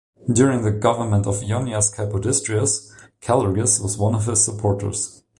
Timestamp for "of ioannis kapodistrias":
1.27-2.91